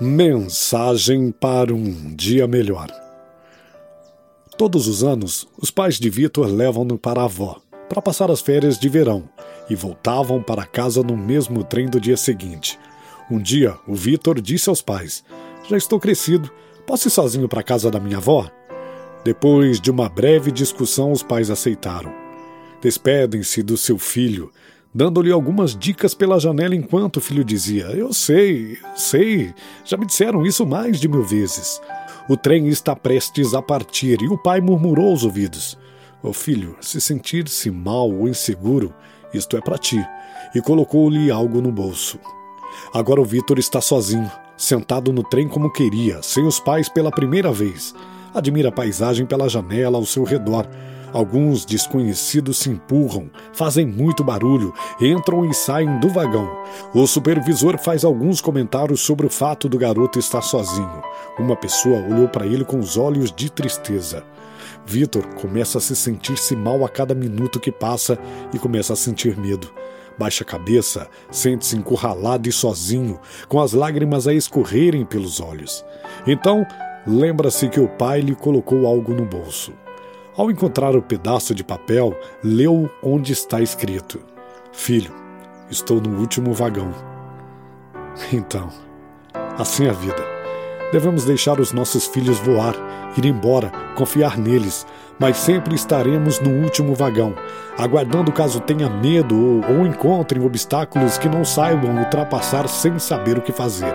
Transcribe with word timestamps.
Mensagem 0.00 1.32
para 1.32 1.74
um 1.74 2.14
dia 2.14 2.46
melhor. 2.46 2.86
Todos 4.56 4.86
os 4.86 5.02
anos, 5.02 5.48
os 5.60 5.72
pais 5.72 5.98
de 5.98 6.08
Vitor 6.08 6.46
levam-no 6.46 6.96
para 6.96 7.22
a 7.22 7.24
avó 7.24 7.60
para 7.88 8.00
passar 8.00 8.30
as 8.30 8.40
férias 8.40 8.78
de 8.78 8.88
verão 8.88 9.28
e 9.68 9.74
voltavam 9.74 10.40
para 10.40 10.64
casa 10.64 11.02
no 11.02 11.16
mesmo 11.16 11.64
trem 11.64 11.86
do 11.86 12.00
dia 12.00 12.16
seguinte. 12.16 12.78
Um 13.28 13.40
dia, 13.40 13.76
o 13.88 13.94
Vitor 13.96 14.40
disse 14.40 14.68
aos 14.68 14.80
pais: 14.80 15.24
Já 15.68 15.76
estou 15.76 15.98
crescido, 15.98 16.48
posso 16.86 17.08
ir 17.08 17.10
sozinho 17.10 17.48
para 17.48 17.58
a 17.58 17.64
casa 17.64 17.90
da 17.90 17.98
minha 17.98 18.18
avó? 18.18 18.48
Depois 19.24 19.80
de 19.80 19.90
uma 19.90 20.08
breve 20.08 20.52
discussão, 20.52 21.10
os 21.10 21.24
pais 21.24 21.50
aceitaram. 21.50 22.14
Despedem-se 22.80 23.64
do 23.64 23.76
seu 23.76 23.98
filho, 23.98 24.52
dando-lhe 24.98 25.30
algumas 25.30 25.76
dicas 25.76 26.12
pela 26.12 26.40
janela 26.40 26.74
enquanto 26.74 27.18
o 27.18 27.20
filho 27.20 27.44
dizia: 27.44 27.84
Eu 27.84 28.12
sei, 28.12 28.76
sei, 28.96 29.54
já 29.84 29.96
me 29.96 30.04
disseram 30.04 30.44
isso 30.44 30.66
mais 30.66 30.98
de 30.98 31.06
mil 31.06 31.22
vezes. 31.22 31.80
O 32.28 32.36
trem 32.36 32.66
está 32.66 32.96
prestes 32.96 33.54
a 33.54 33.62
partir 33.62 34.20
e 34.20 34.26
o 34.26 34.36
pai 34.36 34.60
murmurou 34.60 35.10
aos 35.10 35.22
ouvidos: 35.22 35.78
Ô 36.20 36.32
filho, 36.32 36.76
se 36.80 37.00
sentir-se 37.00 37.70
mal 37.70 38.10
ou 38.10 38.28
inseguro, 38.28 38.92
isto 39.32 39.56
é 39.56 39.60
para 39.60 39.78
ti. 39.78 40.04
E 40.52 40.60
colocou-lhe 40.60 41.30
algo 41.30 41.60
no 41.60 41.70
bolso. 41.70 42.18
Agora 42.92 43.20
o 43.20 43.24
Vitor 43.24 43.56
está 43.60 43.80
sozinho, 43.80 44.28
sentado 44.56 45.12
no 45.12 45.22
trem 45.22 45.46
como 45.46 45.72
queria, 45.72 46.20
sem 46.24 46.44
os 46.44 46.58
pais 46.58 46.88
pela 46.88 47.12
primeira 47.12 47.52
vez. 47.52 47.94
Admira 48.34 48.70
a 48.70 48.72
paisagem 48.72 49.26
pela 49.26 49.48
janela 49.48 49.96
ao 49.96 50.04
seu 50.04 50.24
redor 50.24 50.66
Alguns 51.12 51.64
desconhecidos 51.64 52.58
se 52.58 52.70
empurram, 52.70 53.30
fazem 53.52 53.86
muito 53.86 54.22
barulho, 54.22 54.74
entram 55.00 55.48
e 55.48 55.54
saem 55.54 55.98
do 56.00 56.08
vagão. 56.08 56.50
O 56.94 57.06
supervisor 57.06 57.78
faz 57.78 58.04
alguns 58.04 58.40
comentários 58.40 59.00
sobre 59.00 59.26
o 59.26 59.30
fato 59.30 59.68
do 59.68 59.78
garoto 59.78 60.18
estar 60.18 60.42
sozinho. 60.42 61.02
Uma 61.38 61.56
pessoa 61.56 62.04
olhou 62.04 62.28
para 62.28 62.46
ele 62.46 62.64
com 62.64 62.78
os 62.78 62.96
olhos 62.96 63.32
de 63.32 63.50
tristeza. 63.50 64.22
Vitor 64.84 65.26
começa 65.40 65.78
a 65.78 65.80
se 65.80 65.96
sentir-se 65.96 66.54
mal 66.54 66.84
a 66.84 66.88
cada 66.88 67.14
minuto 67.14 67.60
que 67.60 67.72
passa 67.72 68.18
e 68.52 68.58
começa 68.58 68.92
a 68.92 68.96
sentir 68.96 69.36
medo. 69.36 69.70
Baixa 70.18 70.42
a 70.42 70.46
cabeça, 70.46 71.08
sente-se 71.30 71.76
encurralado 71.76 72.48
e 72.48 72.52
sozinho, 72.52 73.20
com 73.48 73.60
as 73.60 73.72
lágrimas 73.72 74.26
a 74.26 74.34
escorrerem 74.34 75.04
pelos 75.04 75.40
olhos. 75.40 75.84
Então, 76.26 76.66
lembra-se 77.06 77.68
que 77.68 77.78
o 77.78 77.88
pai 77.88 78.20
lhe 78.20 78.34
colocou 78.34 78.86
algo 78.86 79.14
no 79.14 79.24
bolso. 79.24 79.72
Ao 80.38 80.52
encontrar 80.52 80.94
o 80.94 81.02
pedaço 81.02 81.52
de 81.52 81.64
papel, 81.64 82.16
leu 82.44 82.88
onde 83.02 83.32
está 83.32 83.60
escrito: 83.60 84.20
Filho, 84.72 85.12
estou 85.68 86.00
no 86.00 86.20
último 86.20 86.52
vagão. 86.52 86.94
Então, 88.32 88.68
assim 89.58 89.86
é 89.86 89.90
a 89.90 89.92
vida. 89.92 90.24
Devemos 90.92 91.24
deixar 91.24 91.58
os 91.58 91.72
nossos 91.72 92.06
filhos 92.06 92.38
voar, 92.38 92.74
ir 93.16 93.24
embora, 93.24 93.72
confiar 93.96 94.38
neles, 94.38 94.86
mas 95.18 95.38
sempre 95.38 95.74
estaremos 95.74 96.38
no 96.38 96.62
último 96.62 96.94
vagão, 96.94 97.34
aguardando 97.76 98.30
caso 98.30 98.60
tenha 98.60 98.88
medo 98.88 99.36
ou, 99.36 99.78
ou 99.78 99.86
encontrem 99.86 100.44
obstáculos 100.46 101.18
que 101.18 101.28
não 101.28 101.44
saibam 101.44 101.98
ultrapassar 101.98 102.68
sem 102.68 102.96
saber 103.00 103.38
o 103.38 103.42
que 103.42 103.50
fazer. 103.50 103.92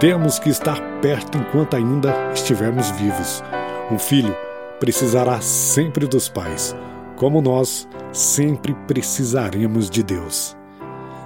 Temos 0.00 0.40
que 0.40 0.48
estar 0.48 0.80
perto 1.00 1.38
enquanto 1.38 1.76
ainda 1.76 2.12
estivermos 2.32 2.90
vivos. 2.90 3.42
Um 3.88 3.98
filho 3.98 4.36
precisará 4.80 5.40
sempre 5.40 6.06
dos 6.06 6.28
pais, 6.28 6.74
como 7.16 7.40
nós 7.40 7.86
sempre 8.12 8.74
precisaremos 8.88 9.88
de 9.88 10.02
Deus. 10.02 10.56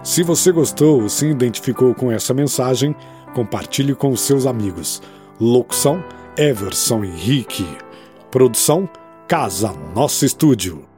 Se 0.03 0.23
você 0.23 0.53
gostou 0.53 1.01
ou 1.01 1.09
se 1.09 1.27
identificou 1.27 1.95
com 1.95 2.13
essa 2.13 2.35
mensagem, 2.35 2.95
compartilhe 3.35 3.95
com 3.95 4.15
seus 4.15 4.45
amigos. 4.45 5.01
Locução: 5.41 6.05
Everson 6.37 7.05
Henrique. 7.05 7.67
Produção: 8.31 8.87
Casa 9.27 9.73
Nosso 9.95 10.27
Estúdio. 10.27 10.94